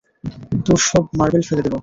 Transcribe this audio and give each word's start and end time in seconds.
তোর 0.65 0.79
সব 0.89 1.03
মার্বেল 1.17 1.43
ফেলে 1.47 1.63
দেবো। 1.65 1.79